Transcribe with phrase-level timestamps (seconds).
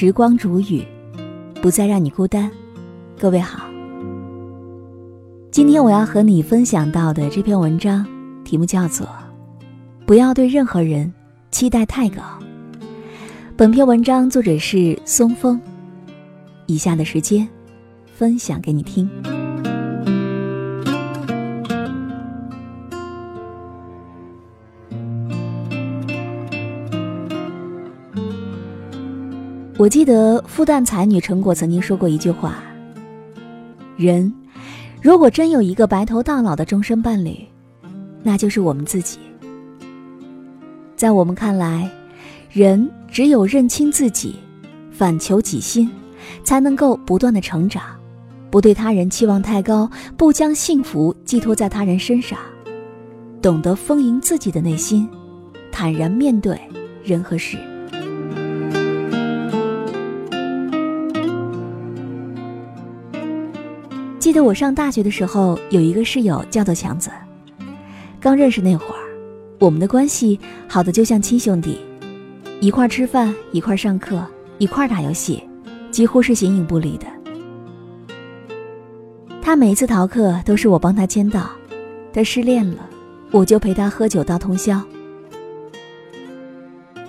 [0.00, 0.82] 时光煮雨，
[1.60, 2.50] 不再让你孤单。
[3.18, 3.66] 各位好，
[5.50, 8.06] 今天我要和你分享到的这篇文章，
[8.42, 9.06] 题目叫做
[10.06, 11.12] 《不要对任何人
[11.50, 12.22] 期待太高》。
[13.58, 15.60] 本篇文章作者是松风。
[16.64, 17.46] 以下的时间，
[18.14, 19.06] 分享给你听。
[29.80, 32.62] 我记得复旦才女陈果曾经说过一句话
[33.96, 34.30] ：“人
[35.00, 37.34] 如果真有一个白头到老的终身伴侣，
[38.22, 39.18] 那就是我们自己。”
[40.96, 41.90] 在我们看来，
[42.52, 44.36] 人只有认清自己，
[44.90, 45.90] 反求己心，
[46.44, 47.82] 才能够不断的成长。
[48.50, 52.38] 不对他人期望太高，不将幸福寄托在他人身上，
[53.40, 55.08] 懂得丰盈自己的内心，
[55.72, 56.60] 坦然面对
[57.02, 57.56] 人和事。
[64.30, 67.10] 记得我上大学的时候，有一个室友叫做强子。
[68.20, 69.02] 刚认识那会儿，
[69.58, 71.80] 我们的关系好的就像亲兄弟，
[72.60, 74.24] 一块吃饭，一块上课，
[74.58, 75.42] 一块打游戏，
[75.90, 77.08] 几乎是形影不离的。
[79.42, 81.50] 他每一次逃课都是我帮他签到，
[82.12, 82.88] 他失恋了，
[83.32, 84.80] 我就陪他喝酒到通宵。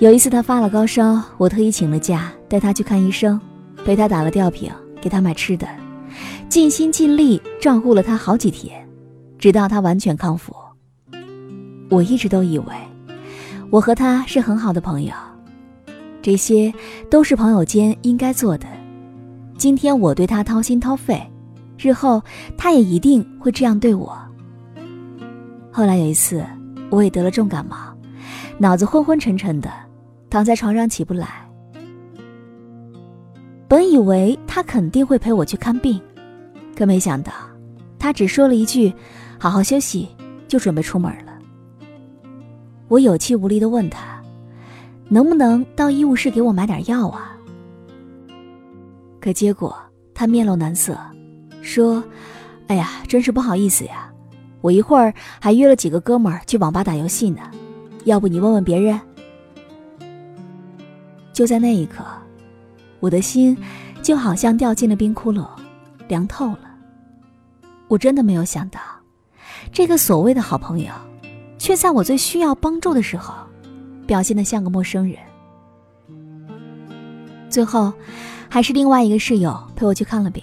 [0.00, 3.40] 有一次他发了高烧，我特意请了假带他去看医生，
[3.84, 5.64] 陪他打了吊瓶，给他买吃的。
[6.54, 8.88] 尽心尽力照顾了他好几天，
[9.40, 10.54] 直到他完全康复。
[11.90, 12.66] 我一直都以为
[13.70, 15.12] 我和他是很好的朋友，
[16.22, 16.72] 这些
[17.10, 18.68] 都是朋友间应该做的。
[19.58, 21.20] 今天我对他掏心掏肺，
[21.76, 22.22] 日后
[22.56, 24.16] 他也一定会这样对我。
[25.72, 26.46] 后来有一次，
[26.88, 27.76] 我也得了重感冒，
[28.58, 29.68] 脑子昏昏沉沉的，
[30.30, 31.50] 躺在床上起不来。
[33.66, 36.00] 本以为他肯定会陪我去看病。
[36.76, 37.32] 可没想到，
[37.98, 38.92] 他只说了一句
[39.38, 40.08] ：“好好休息”，
[40.48, 41.32] 就准备出门了。
[42.88, 44.20] 我有气无力的问他
[45.08, 47.36] ：“能不能到医务室给我买点药啊？”
[49.20, 49.74] 可结果
[50.12, 50.98] 他面露难色，
[51.62, 52.02] 说
[52.68, 54.12] ：“哎呀，真是不好意思呀，
[54.60, 57.40] 我一会儿还约了几个哥们儿去网吧打游戏呢，
[58.04, 59.00] 要不你问问别人。”
[61.32, 62.04] 就在那一刻，
[63.00, 63.56] 我的心
[64.02, 65.46] 就好像掉进了冰窟窿。
[66.08, 66.70] 凉透了。
[67.88, 68.80] 我真的没有想到，
[69.72, 70.92] 这个所谓的好朋友，
[71.58, 73.34] 却在我最需要帮助的时候，
[74.06, 75.16] 表现的像个陌生人。
[77.50, 77.92] 最后，
[78.48, 80.42] 还是另外一个室友陪我去看了病。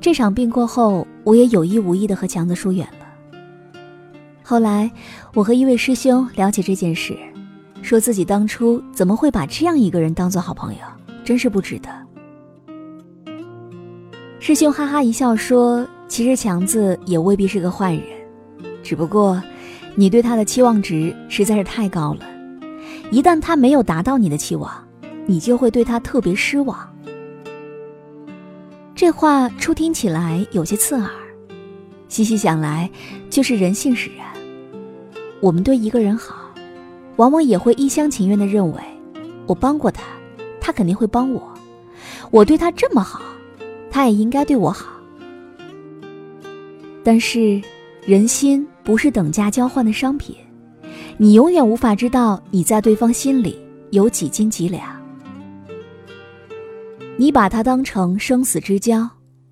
[0.00, 3.06] 这场病过后，我也有意无意的和强子疏远了。
[4.42, 4.90] 后来，
[5.34, 7.16] 我和一位师兄聊起这件事，
[7.82, 10.80] 说自己当初怎么会把这样一个人当做好朋友，
[11.24, 12.01] 真是不值得。
[14.42, 18.02] 师兄哈哈一笑说：“其实强子也未必是个坏人，
[18.82, 19.40] 只不过
[19.94, 22.26] 你对他的期望值实在是太高了。
[23.12, 24.68] 一旦他没有达到你的期望，
[25.26, 26.76] 你就会对他特别失望。”
[28.96, 31.08] 这话初听起来有些刺耳，
[32.08, 32.90] 细细想来
[33.30, 34.26] 就是人性使然。
[35.40, 36.34] 我们对一个人好，
[37.14, 38.82] 往往也会一厢情愿地认为，
[39.46, 40.02] 我帮过他，
[40.60, 41.40] 他肯定会帮我；
[42.32, 43.22] 我对他这么好。
[43.92, 44.88] 他也应该对我好，
[47.04, 47.60] 但是
[48.06, 50.34] 人心不是等价交换的商品，
[51.18, 53.58] 你永远无法知道你在对方心里
[53.90, 54.98] 有几斤几两。
[57.18, 59.06] 你把他当成生死之交，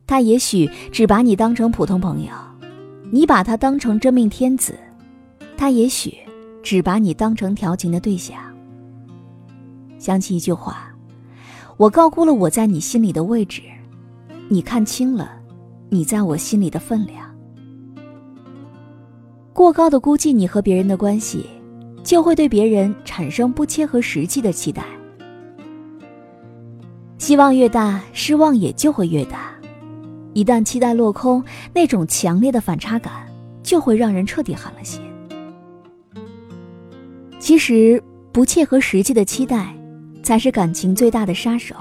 [0.07, 2.33] 他也许只把你当成普通朋友；
[3.13, 4.75] 你把他当成真命天子，
[5.55, 6.15] 他也许
[6.63, 8.39] 只把你当成调情的对象。
[9.99, 10.91] 想起一句话，
[11.77, 13.61] 我高估了我在你心里的位置。
[14.53, 15.31] 你看清了，
[15.91, 17.33] 你在我心里的分量。
[19.53, 21.47] 过高的估计你和别人的关系，
[22.03, 24.83] 就会对别人产生不切合实际的期待。
[27.19, 29.53] 希望越大，失望也就会越大。
[30.33, 33.29] 一旦期待落空，那种强烈的反差感
[33.63, 35.01] 就会让人彻底寒了心。
[37.39, 39.73] 其实，不切合实际的期待，
[40.25, 41.77] 才是感情最大的杀手。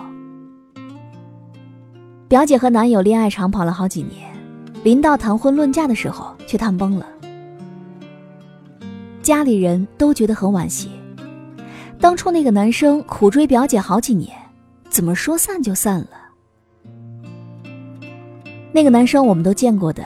[2.29, 4.31] 表姐和男友恋爱长跑了好几年，
[4.83, 7.03] 临到谈婚论嫁的时候却谈崩了。
[9.23, 10.91] 家里人都觉得很惋惜，
[11.99, 14.31] 当初那个男生苦追表姐好几年，
[14.91, 16.09] 怎么说散就散了？
[18.71, 20.05] 那个男生我们都见过的，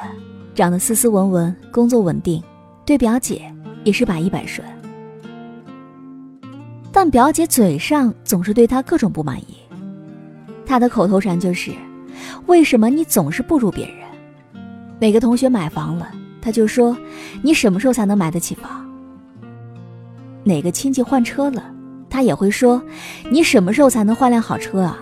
[0.55, 2.41] 长得斯斯文文，工作稳定，
[2.85, 3.53] 对表姐
[3.83, 4.65] 也是百依百顺。
[6.89, 9.57] 但表姐嘴上总是对他各种不满意。
[10.65, 11.71] 她的口头禅就是
[12.45, 13.97] ：“为什么你总是不如别人？”
[14.99, 16.09] 哪个同学买房了，
[16.41, 16.95] 他就说
[17.43, 18.85] ：“你什么时候才能买得起房？”
[20.43, 21.63] 哪个亲戚换车了，
[22.09, 22.81] 他也会说
[23.31, 24.99] ：“你什么时候才能换辆好车啊？”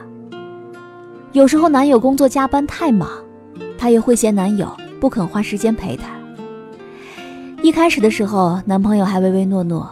[1.33, 3.09] 有时候男友工作加班太忙，
[3.77, 6.09] 她也会嫌男友不肯花时间陪她。
[7.63, 9.89] 一开始的时候，男朋友还唯唯诺诺，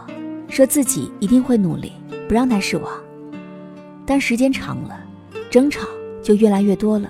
[0.48, 1.92] 说自己一定会努力，
[2.28, 2.92] 不让她失望。
[4.04, 4.98] 但时间长了，
[5.50, 5.86] 争吵
[6.22, 7.08] 就越来越多了。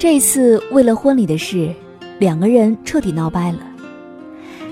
[0.00, 1.70] 这次为了婚礼的事，
[2.18, 3.58] 两个人彻底闹掰了。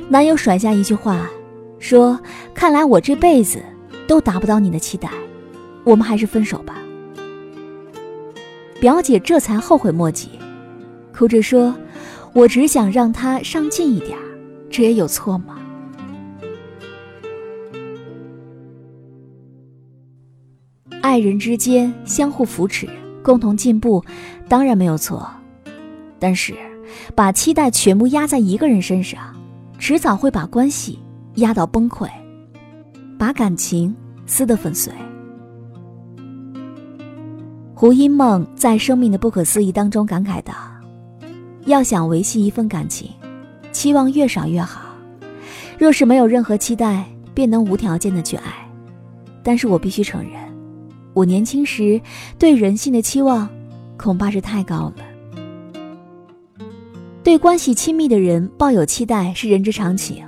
[0.08, 1.28] 男友甩下一句话，
[1.78, 2.18] 说
[2.56, 3.62] ：“看来我这辈子
[4.06, 5.10] 都达不到你的期待，
[5.84, 6.78] 我们还是分手吧。”
[8.80, 10.30] 表姐这才后悔莫及，
[11.14, 11.74] 哭着说。
[12.32, 14.16] 我只想让他上进一点
[14.70, 15.58] 这也有错吗？
[21.02, 22.88] 爱人之间相互扶持、
[23.28, 24.02] 共同进步，
[24.48, 25.28] 当然没有错。
[26.18, 26.54] 但是，
[27.14, 29.20] 把期待全部压在一个人身上，
[29.78, 30.98] 迟早会把关系
[31.34, 32.08] 压到崩溃，
[33.18, 33.94] 把感情
[34.24, 34.90] 撕得粉碎。
[37.74, 40.54] 胡因梦在《生命的不可思议》当中感慨道。
[41.66, 43.10] 要想维系一份感情，
[43.72, 44.80] 期望越少越好。
[45.78, 47.04] 若是没有任何期待，
[47.34, 48.66] 便能无条件的去爱。
[49.42, 50.32] 但是我必须承认，
[51.14, 52.00] 我年轻时
[52.38, 53.48] 对人性的期望，
[53.96, 55.04] 恐怕是太高了。
[57.24, 60.24] 对关系亲密的人抱有期待是人之常情，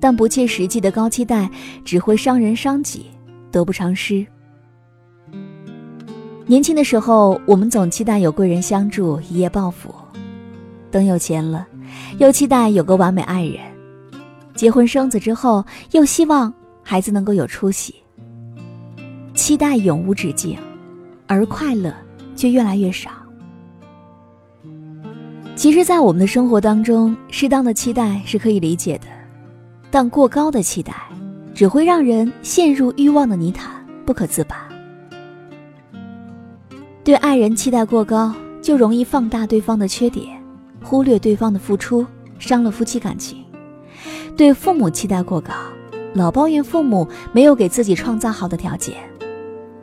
[0.00, 1.48] 但不切实际的高期待
[1.84, 3.06] 只会伤人伤己，
[3.50, 4.26] 得不偿失。
[6.44, 9.94] 年轻的时候，我们总期待有贵人相助，一夜暴富。
[10.90, 11.66] 等有钱了，
[12.18, 13.60] 又期待有个完美爱人；
[14.54, 16.52] 结婚生子之后，又希望
[16.82, 17.94] 孩子能够有出息。
[19.46, 20.58] 期待永无止境，
[21.28, 21.94] 而快乐
[22.34, 23.12] 却越来越少。
[25.54, 29.06] 其实，在我们的生活当中，适当的期待是可以理解的，
[29.88, 30.92] 但过高的期待
[31.54, 33.70] 只会让人陷入欲望的泥潭，
[34.04, 34.68] 不可自拔。
[37.04, 40.26] 对爱人期待过高，就容易放大对方的缺点。
[40.82, 42.04] 忽略对方的付出，
[42.40, 43.38] 伤了夫妻感情；
[44.36, 45.52] 对父母期待过高，
[46.14, 48.96] 老抱怨父母没有给自己创造好的条件，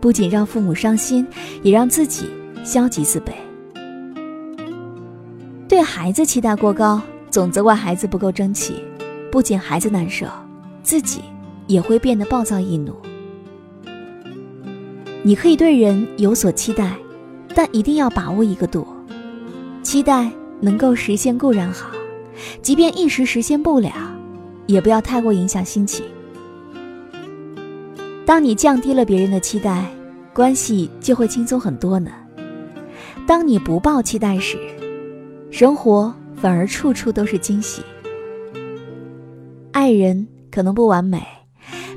[0.04, 1.26] 不仅让父母伤心，
[1.62, 2.26] 也让自己
[2.66, 3.32] 消极自卑。
[5.66, 8.84] 对孩子期待过高，总责怪孩子不够争气，
[9.32, 10.26] 不仅孩子难受，
[10.84, 11.22] 自己
[11.68, 12.94] 也会变得暴躁易怒。
[15.22, 16.98] 你可以对人有所期待，
[17.56, 18.86] 但一定要把握一个度，
[19.84, 20.30] 期待。
[20.60, 21.90] 能够实现固然好，
[22.62, 23.92] 即便一时实现不了，
[24.66, 26.06] 也不要太过影响心情。
[28.26, 29.86] 当你降低了别人的期待，
[30.34, 32.12] 关系就会轻松很多呢。
[33.28, 34.58] 当你不抱期待时，
[35.52, 37.82] 生活反而处处都是惊喜。
[39.72, 41.22] 爱人可能不完美，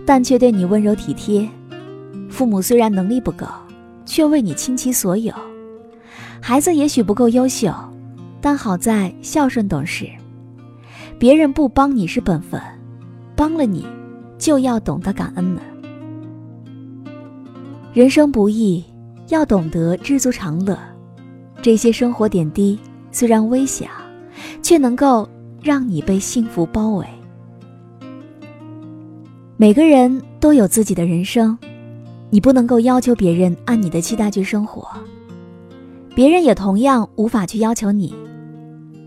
[0.05, 1.49] 但却对你温柔体贴；
[2.29, 3.46] 父母虽然能力不够，
[4.05, 5.32] 却为你倾其所有；
[6.41, 7.72] 孩子也许不够优秀。
[8.41, 10.06] 但好在孝顺懂事，
[11.19, 12.60] 别人不帮你是本分，
[13.34, 13.84] 帮了你，
[14.39, 15.60] 就要懂得感恩呢。
[17.96, 18.84] 人生不易，
[19.29, 20.79] 要懂得知足常乐。
[21.62, 22.79] 这些生活点滴
[23.10, 23.86] 虽然微小，
[24.60, 25.26] 却能够
[25.62, 27.06] 让你被幸福包围。
[29.56, 31.56] 每个人都有自己的人生，
[32.29, 34.86] 你不能够要求别人按你的期待去生活，
[36.15, 38.15] 别人也同样无法去要求你。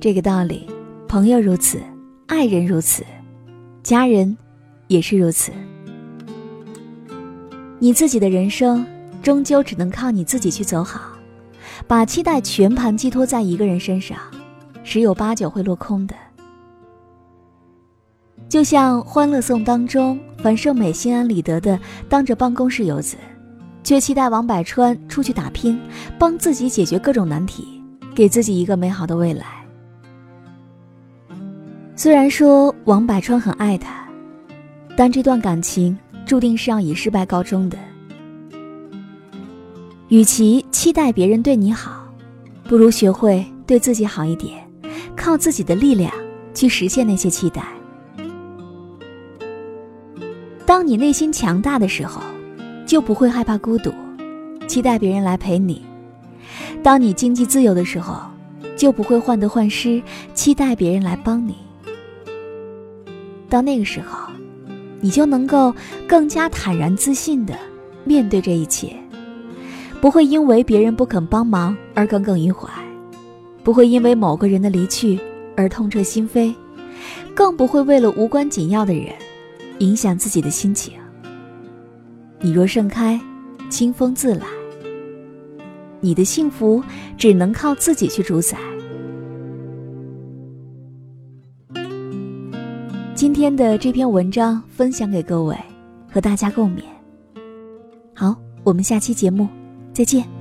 [0.01, 0.65] 这个道理，
[1.07, 1.79] 朋友如此，
[2.25, 3.03] 爱人如此，
[3.83, 4.35] 家人
[4.87, 5.51] 也是如此。
[7.81, 8.85] 你自己的人生，
[9.23, 10.99] 终究只能靠你自己去走好。
[11.87, 14.17] 把期待全盘寄托在一个人身上，
[14.83, 16.13] 十有八九会落空的。
[18.49, 23.15] 就像《欢乐颂》当中，樊胜美心安理得的当着办公室游子，
[23.81, 25.79] 却期待王柏川出去打拼，
[26.17, 27.65] 帮自己解决各种难题，
[28.13, 29.45] 给自己一个美好的未来。
[31.95, 34.05] 虽然说王柏川很爱他，
[34.97, 35.97] 但这段感情
[36.29, 37.77] 注定是要以失败告终的。
[40.09, 42.07] 与其期待别人对你好，
[42.65, 44.63] 不如学会对自己好一点，
[45.17, 46.13] 靠自己的力量
[46.53, 47.63] 去实现那些期待。
[50.67, 52.21] 当你内心强大的时候，
[52.85, 53.91] 就不会害怕孤独，
[54.67, 55.81] 期待别人来陪你；
[56.83, 58.21] 当你经济自由的时候，
[58.77, 59.99] 就不会患得患失，
[60.35, 61.55] 期待别人来帮你。
[63.49, 64.31] 到那个时候，
[65.01, 65.73] 你就能够
[66.07, 67.57] 更加坦然自信的
[68.03, 68.95] 面对这一切，
[70.01, 72.69] 不会因为别人不肯帮忙而耿耿于怀，
[73.63, 75.19] 不会因为某个人的离去
[75.55, 76.53] 而痛彻心扉，
[77.33, 79.13] 更不会为了无关紧要的人
[79.79, 80.93] 影响自己的心情。
[82.41, 83.19] 你若盛开，
[83.69, 84.45] 清风自来。
[86.01, 86.81] 你的幸福
[87.17, 88.57] 只能靠自己去主宰。
[93.19, 95.53] 今天的这篇文章分享给各位，
[96.09, 96.79] 和大家共勉。
[98.15, 98.33] 好，
[98.63, 99.45] 我们下期节目
[99.91, 100.38] 再见。